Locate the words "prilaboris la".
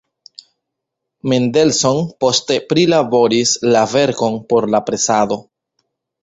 2.71-3.85